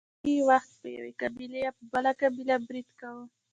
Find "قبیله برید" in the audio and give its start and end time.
2.21-2.89